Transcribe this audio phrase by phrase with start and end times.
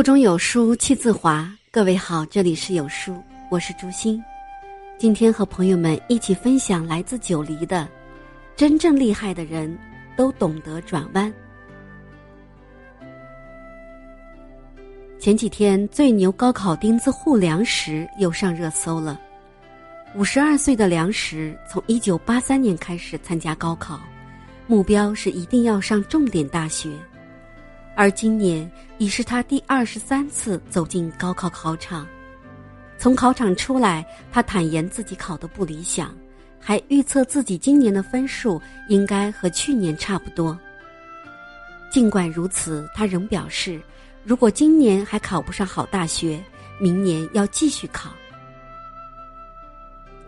[0.00, 1.46] 腹中有书气自华。
[1.70, 4.18] 各位好，这里是有书，我是朱星。
[4.96, 7.86] 今天和朋友们一起分享来自九黎的：
[8.56, 9.78] 真正厉害的人
[10.16, 11.30] 都懂得转弯。
[15.18, 19.20] 前几天最牛高考钉子户梁实又上热搜了。
[20.14, 24.00] 五十二岁的梁实从一九八三年开始参加高考，
[24.66, 26.88] 目标是一定要上重点大学。
[28.00, 28.66] 而今年
[28.96, 32.06] 已是他第二十三次走进高考考场。
[32.96, 34.02] 从考场出来，
[34.32, 36.16] 他坦言自己考得不理想，
[36.58, 40.58] 还预测自己今年的分数应该和去年差不多。
[41.90, 43.78] 尽管如此，他仍表示，
[44.24, 46.42] 如果今年还考不上好大学，
[46.78, 48.08] 明年要继续考。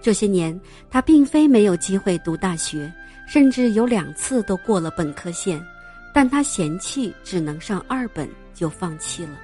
[0.03, 0.61] 这些年，
[0.91, 2.93] 他并非没有机会读大学，
[3.27, 5.67] 甚至有两次都过了本科线。
[6.13, 9.39] 但他嫌弃只能上二本，就放弃了。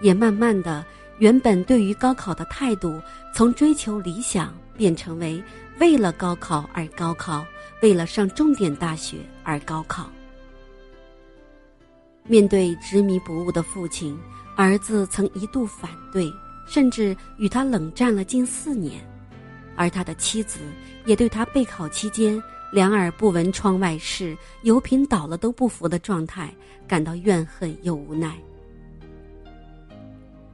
[0.00, 0.84] 也慢慢的，
[1.18, 3.00] 原本对于高考的态度，
[3.34, 5.42] 从追求理想变成为
[5.78, 7.46] 为了高考而高考，
[7.80, 10.10] 为了上重点大学而高考。
[12.26, 14.18] 面对执迷不悟的父亲，
[14.56, 16.30] 儿子曾一度反对，
[16.66, 19.00] 甚至与他冷战了近四年，
[19.76, 20.58] 而他的妻子
[21.06, 22.42] 也对他备考期间。
[22.74, 26.52] 两耳不闻窗外事，油瓶倒了都不服的状态，
[26.88, 28.36] 感到怨恨又无奈。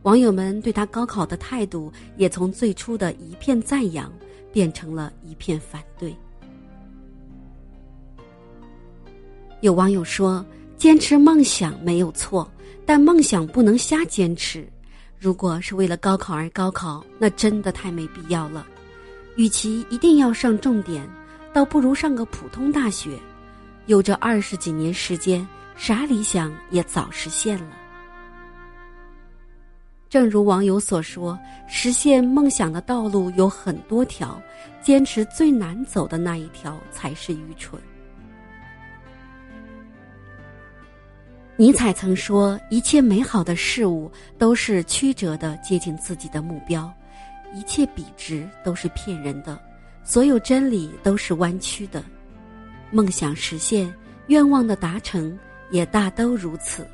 [0.02, 4.12] 网友们对他高考的态度，也从最初的一片赞扬，
[4.52, 6.14] 变成了一片反对。
[9.62, 10.44] 有网友说
[10.77, 12.46] ：“坚持梦想没有错，
[12.84, 14.68] 但梦想不能瞎坚持。
[15.18, 18.66] 如果是为了高考而高考，那真的太没必要了。
[19.36, 21.02] 与其一定要上重点。”
[21.52, 23.18] 倒不如上个普通大学，
[23.86, 27.76] 有这二十几年时间，啥理想也早实现了。
[30.08, 34.40] 正如网友所说，实现梦想的道路有很多条，
[34.80, 37.80] 坚持最难走的那一条才是愚蠢。
[41.56, 46.92] 尼采曾说：“一切美好的事物都是曲折的接近自己的目标，
[47.55, 49.60] 一切笔直都是骗人的。”
[50.05, 52.05] 所有真理都是弯曲的，
[52.90, 53.92] 梦想实现、
[54.27, 55.38] 愿望的达成
[55.70, 56.86] 也大都如此。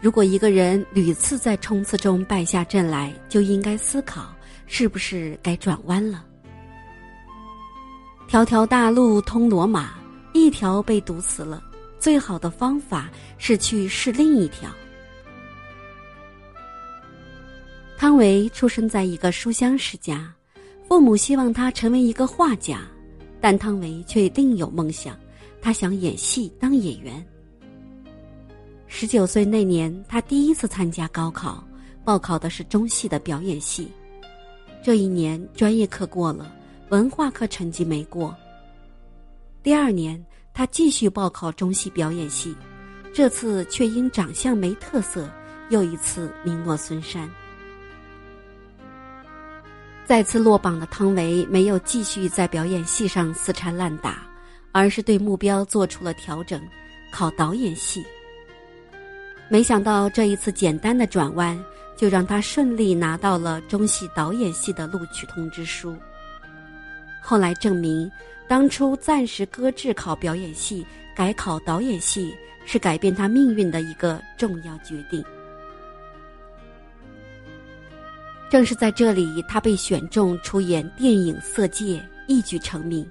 [0.00, 4.34] 如果一个人屡次在冲刺中败下阵来，就应该思考
[4.66, 6.24] 是不是该转弯了。
[8.26, 9.90] 条条大路通罗马，
[10.32, 11.62] 一条被堵死了，
[11.98, 13.08] 最好的方法
[13.38, 14.68] 是去试另一条。
[18.02, 20.34] 汤唯出生在一个书香世家，
[20.88, 22.80] 父母希望他成为一个画家，
[23.40, 25.16] 但汤唯却另有梦想，
[25.60, 27.24] 他想演戏当演员。
[28.88, 31.62] 十九岁那年，他第一次参加高考，
[32.04, 33.86] 报考的是中戏的表演系。
[34.82, 36.52] 这一年专业课过了，
[36.88, 38.36] 文化课成绩没过。
[39.62, 40.20] 第二年，
[40.52, 42.52] 他继续报考中戏表演系，
[43.14, 45.30] 这次却因长相没特色，
[45.70, 47.30] 又一次名落孙山。
[50.04, 54.26] 再次落榜的汤唯没有继续在表演系上死缠烂打，
[54.72, 56.60] 而是对目标做出了调整，
[57.10, 58.04] 考导演系。
[59.48, 61.58] 没想到这一次简单的转弯，
[61.96, 65.96] 就让他顺利拿到了中戏导演系的录取通知书。
[67.22, 68.10] 后来证明，
[68.48, 72.34] 当初暂时搁置考表演系，改考导演系，
[72.66, 75.24] 是改变他命运的一个重要决定。
[78.52, 81.98] 正是在这里，他被选中出演电影《色戒》，
[82.28, 83.10] 一举成名，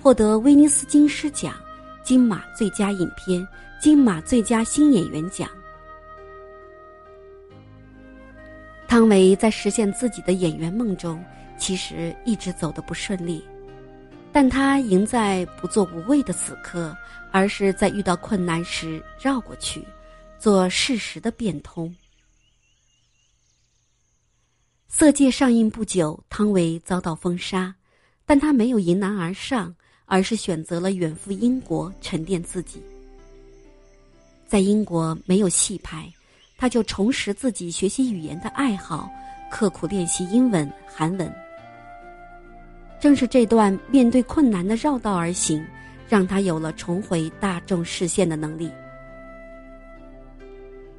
[0.00, 1.52] 获得威尼斯金狮奖、
[2.02, 3.46] 金马最佳影片、
[3.78, 5.46] 金马最佳新演员奖。
[8.86, 11.22] 汤唯在实现自己的演员梦中，
[11.58, 13.44] 其实一直走得不顺利，
[14.32, 16.96] 但他赢在不做无谓的死磕，
[17.30, 19.86] 而是在遇到困难时绕过去，
[20.38, 21.90] 做事实的变通。
[24.90, 27.74] 《色戒》上映不久，汤唯遭到封杀，
[28.24, 29.74] 但她没有迎难而上，
[30.06, 32.82] 而是选择了远赴英国沉淀自己。
[34.46, 36.10] 在英国没有戏拍，
[36.56, 39.10] 他就重拾自己学习语言的爱好，
[39.50, 41.30] 刻苦练习英文、韩文。
[42.98, 45.62] 正是这段面对困难的绕道而行，
[46.08, 48.70] 让他有了重回大众视线的能力。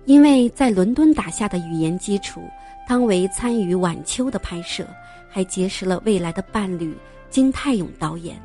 [0.06, 2.42] 因为在伦敦打下的语言基础。
[2.88, 4.84] 汤唯参与《晚秋》的拍摄，
[5.30, 6.98] 还结识了未来的伴侣
[7.30, 8.36] 金泰勇导演。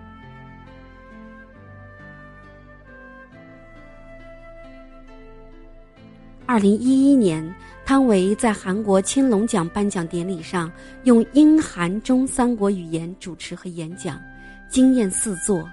[6.44, 7.42] 二零一一年，
[7.86, 10.70] 汤唯在韩国青龙奖颁奖典礼上
[11.04, 14.20] 用英韩中三国语言主持和演讲，
[14.68, 15.66] 惊艳四座，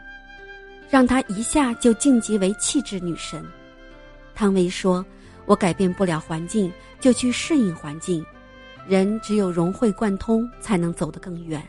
[0.90, 3.46] 让她一下就晋级为气质女神。
[4.34, 5.06] 汤唯说
[5.52, 6.72] ：“我改变不了环境，
[7.02, 8.26] 就去适应环境。
[8.88, 11.62] 人只有融会贯通，才能走得更远。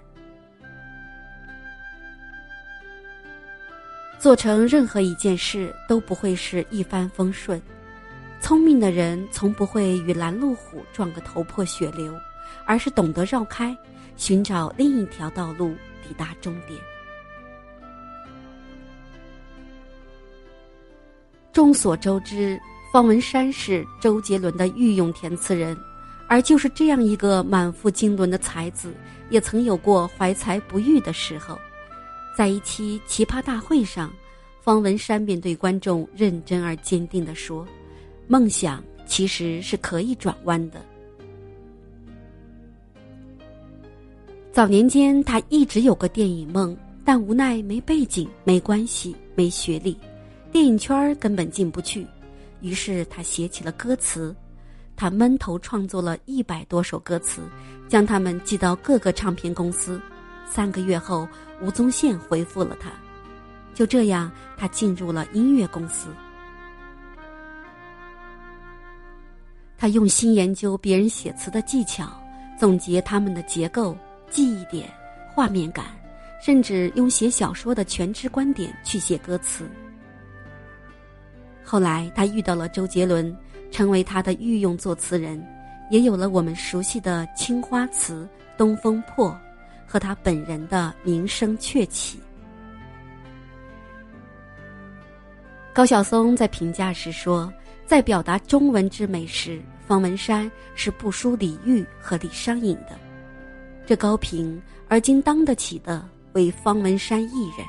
[4.20, 7.60] 做成任何一件事都不会是一帆风顺。”
[8.40, 12.16] 聪明的人从不会与拦路虎撞个头破血流，
[12.64, 13.76] 而是懂得绕开，
[14.16, 15.74] 寻找另一条道路
[16.06, 16.78] 抵达终点。
[21.52, 22.60] 众所周知，
[22.92, 25.74] 方文山是周杰伦的御用填词人，
[26.28, 28.92] 而就是这样一个满腹经纶的才子，
[29.30, 31.58] 也曾有过怀才不遇的时候。
[32.36, 34.12] 在一期奇葩大会上，
[34.60, 37.66] 方文山面对观众认真而坚定地说。
[38.28, 40.84] 梦想其实是可以转弯的。
[44.52, 49.96] 早年间，他一直有个电影梦，但无奈没背景、没关系、没学历，
[50.52, 52.06] 电影圈根本进不去。
[52.62, 54.34] 于是他写起了歌词，
[54.96, 57.42] 他闷头创作了一百多首歌词，
[57.88, 60.00] 将他们寄到各个唱片公司。
[60.48, 61.28] 三个月后，
[61.60, 62.90] 吴宗宪回复了他，
[63.74, 66.08] 就这样，他进入了音乐公司。
[69.76, 72.12] 他用心研究别人写词的技巧，
[72.56, 73.96] 总结他们的结构、
[74.30, 74.88] 记忆点、
[75.34, 75.86] 画面感，
[76.40, 79.68] 甚至用写小说的全知观点去写歌词。
[81.64, 83.34] 后来，他遇到了周杰伦，
[83.70, 85.42] 成为他的御用作词人，
[85.90, 88.14] 也有了我们熟悉的《青花瓷》
[88.56, 89.30] 《东风破》，
[89.86, 92.20] 和他本人的名声鹊起。
[95.72, 97.52] 高晓松在评价时说。
[97.84, 102.98] 在表达中文之美时，方文山是不输李煜和李商隐的。
[103.84, 104.58] 这高评
[104.88, 107.66] 而今当得起的，为方文山一人。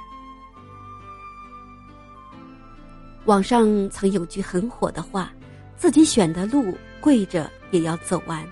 [3.26, 5.34] 网上曾有句很火的话
[5.78, 8.46] ：“自己选的路，跪着也要走完。”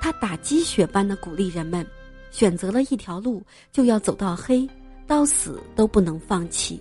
[0.00, 1.86] 他打鸡血般的鼓励人们，
[2.30, 4.68] 选择了一条路，就要走到黑，
[5.06, 6.80] 到死都不能放弃。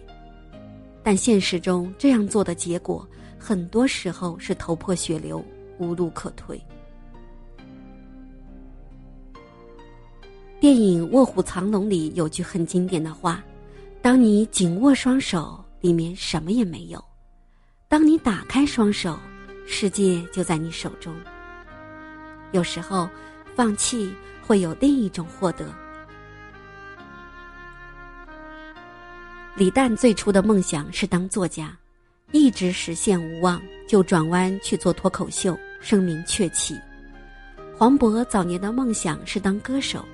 [1.04, 3.07] 但现实中这样做的结果。
[3.44, 5.44] 很多时候是头破血流，
[5.80, 6.62] 无路可退。
[10.60, 13.44] 电影《卧虎藏龙》里有句很经典的话
[14.00, 17.00] ：“当你紧握双手，里面什么也没有；
[17.92, 19.20] 当你打开双手，
[19.68, 21.14] 世界就在你手中。”
[22.54, 23.10] 有时候，
[23.54, 25.66] 放弃会有另一种获得。
[29.58, 31.78] 李诞最初的梦想是当作家。
[32.32, 36.80] 一直实现无望，就转弯去做脱口秀，声名鹊起。
[37.78, 40.06] 黄渤早年的梦想是当歌手，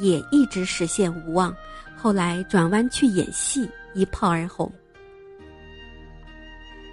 [0.00, 1.54] 也一直实现无望，
[1.96, 4.66] 后来转弯去演戏，一炮而红。《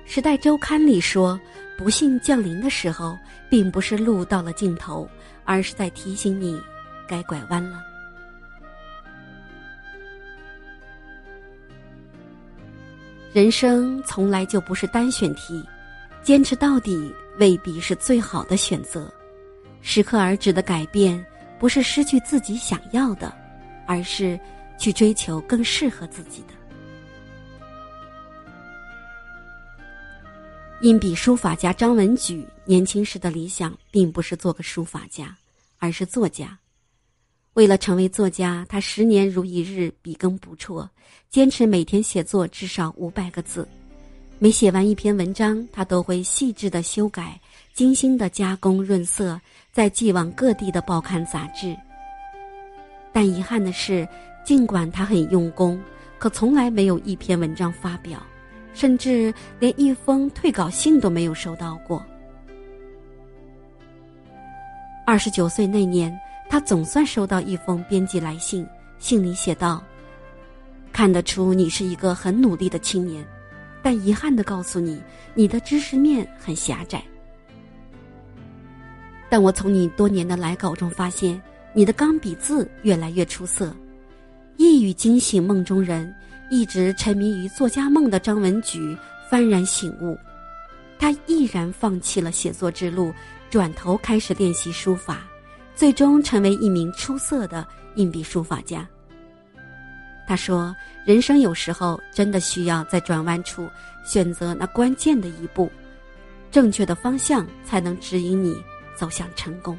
[0.09, 1.37] 时代周刊》里说
[1.77, 3.17] ：“不幸降临的时候，
[3.49, 5.05] 并不是路到了尽头，
[5.43, 6.57] 而是在提醒你，
[7.05, 7.77] 该拐弯了。”
[13.33, 15.61] 人生从来就不是单选题，
[16.23, 19.11] 坚持到底未必是最好的选择。
[19.81, 21.23] 适可而止的改变，
[21.59, 23.31] 不是失去自己想要的，
[23.85, 24.39] 而是
[24.79, 26.53] 去追求更适合自己的。
[30.81, 35.35] 硬笔书法家张文举年轻时的理想，并不是做个书法家，
[35.79, 36.55] 而是作家。
[37.53, 40.87] 为了成为作家，他十年如一日，笔耕不辍，
[41.31, 43.67] 坚持每天写作至少五百个字。
[44.37, 47.41] 每写完一篇文章，他都会细致的修改，
[47.73, 49.41] 精心的加工润色，
[49.71, 51.75] 再寄往各地的报刊杂志。
[53.11, 54.07] 但遗憾的是，
[54.45, 55.81] 尽管他很用功，
[56.19, 58.23] 可从来没有一篇文章发表，
[58.77, 62.05] 甚至连一封退稿信都没有收到过。
[65.03, 66.15] 二十九岁那年。
[66.49, 68.65] 他总算收到一封编辑来信，
[68.99, 69.83] 信里写道
[70.93, 73.21] ：“看得出你是一个很努力的青年，
[73.83, 75.01] 但遗憾的告诉你，
[75.33, 77.03] 你的知识面很狭窄。
[79.27, 81.41] 但我从你多年的来稿中发现，
[81.73, 83.75] 你的钢笔字越来越出色。”
[84.57, 86.13] 一语惊醒梦中人，
[86.49, 88.97] 一直沉迷于作家梦的张文举
[89.31, 90.17] 幡然醒悟，
[90.99, 93.13] 他毅然放弃了写作之路，
[93.49, 95.25] 转头开始练习书法。
[95.75, 97.63] 最终成为一名出色的
[97.97, 98.89] 硬笔书法家。
[100.27, 103.69] 他说：“人生有时候真的需要在转弯处
[104.03, 105.71] 选择那关键的一步，
[106.49, 108.59] 正确的方向才能指引你
[108.95, 109.77] 走向成功。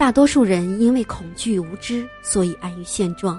[0.00, 3.38] 大多数人因为恐惧无知，所以安于现状。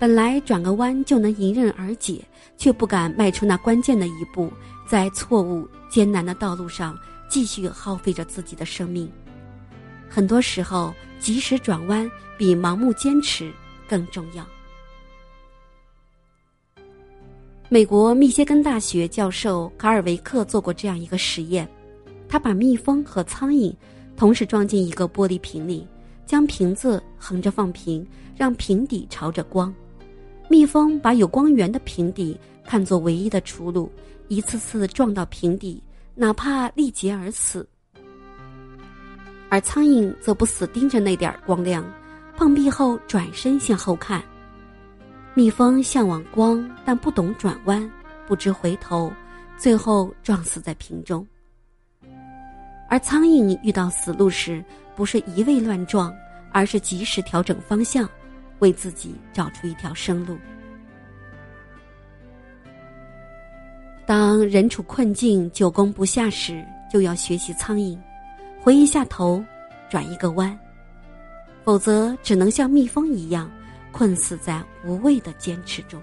[0.00, 2.24] 本来转个弯就能迎刃而解，
[2.56, 4.52] 却不敢迈出那关键的一步，
[4.84, 6.98] 在错误艰难的道路上
[7.28, 9.08] 继续耗费着自己的生命。
[10.08, 13.52] 很多时候，及时转弯比盲目坚持
[13.88, 14.44] 更重要。
[17.68, 21.70] 美国密歇根大学教授卡尔维克做过这样一个实验，
[22.28, 23.72] 他把蜜蜂和苍蝇。
[24.20, 25.88] 同时装进一个玻璃瓶里，
[26.26, 29.74] 将瓶子横着放平，让瓶底朝着光。
[30.46, 33.90] 蜜蜂把有光源的瓶底看作唯一的出路，
[34.28, 35.82] 一次次撞到瓶底，
[36.14, 37.66] 哪怕力竭而死。
[39.48, 41.82] 而苍蝇则不死盯着那点光亮，
[42.36, 44.22] 碰壁后转身向后看。
[45.32, 47.90] 蜜蜂向往光，但不懂转弯，
[48.28, 49.10] 不知回头，
[49.56, 51.26] 最后撞死在瓶中。
[52.90, 54.62] 而苍蝇遇到死路时，
[54.96, 56.12] 不是一味乱撞，
[56.50, 58.06] 而是及时调整方向，
[58.58, 60.36] 为自己找出一条生路。
[64.04, 67.96] 当人处困境、久攻不下时，就要学习苍蝇，
[68.60, 69.40] 回一下头，
[69.88, 70.58] 转一个弯，
[71.62, 73.48] 否则只能像蜜蜂一样，
[73.92, 76.02] 困死在无谓的坚持中。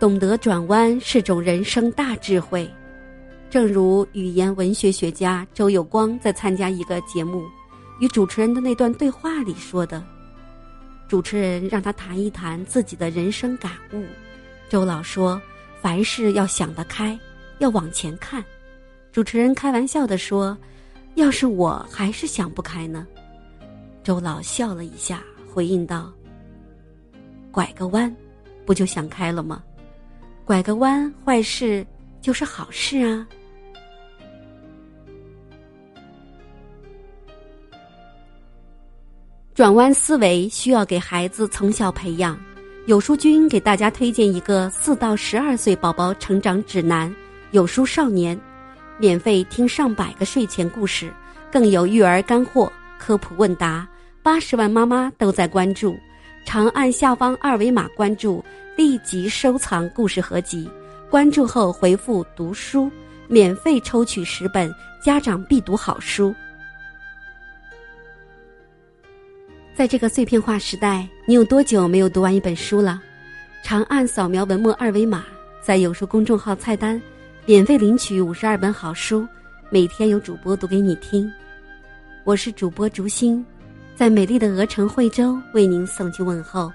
[0.00, 2.66] 懂得转弯是种人生大智慧，
[3.50, 7.44] 正如语言文学学家周有光在参加一个节目
[8.00, 10.02] 与主持人的那段对话里说的。
[11.06, 14.02] 主持人让他谈一谈自己的人生感悟，
[14.70, 15.38] 周老说
[15.82, 17.18] ：“凡事要想得开，
[17.58, 18.42] 要往前看。”
[19.12, 20.56] 主持人开玩笑的说
[21.16, 23.06] ：“要是我还是想不开呢？”
[24.02, 26.10] 周老笑了一下，回应道
[27.52, 28.10] ：“拐个弯，
[28.64, 29.62] 不就想开了吗？”
[30.50, 31.86] 拐个弯，坏事
[32.20, 33.24] 就是好事啊！
[39.54, 42.36] 转弯思维需要给孩子从小培养。
[42.86, 47.14] 有书君给大家推荐一个四到十二岁宝宝成长指南，
[47.52, 48.36] 有书少年，
[48.98, 51.12] 免费听上百个睡前故事，
[51.52, 53.88] 更有育儿干货、科普问答，
[54.20, 55.96] 八十万妈妈都在关注。
[56.44, 58.44] 长按下方二维码关注。
[58.76, 60.66] 立即收藏故事合集，
[61.10, 62.90] 关注后回复“读书”，
[63.28, 66.34] 免费抽取十本家长必读好书。
[69.74, 73.02] 在这个碎片化时代，你有多久没有读完一本书了？
[73.62, 75.26] 长按扫描文末二维码，
[75.60, 76.98] 在有书公众号菜单，
[77.44, 79.26] 免费领取五十二本好书，
[79.68, 81.30] 每天有主播读给你听。
[82.24, 83.44] 我是主播竹心，
[84.00, 86.72] 在美丽的鹅城惠州为您送去问候。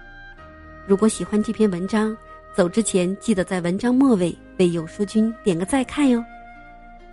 [0.86, 2.15] 如果喜欢这篇文章，
[2.53, 6.24] 走之前记得在文章末尾为有书君点个再看哟，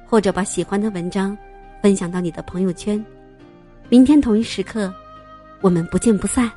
[0.06, 1.34] 或者把喜欢的文章
[1.80, 3.02] 分享到你的朋友圈。
[3.88, 4.92] 明天同一时刻，
[5.62, 6.52] 我们不见不散。